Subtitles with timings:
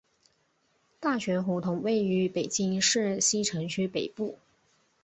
[0.99, 4.39] 大觉胡同位于北京市西城区北部。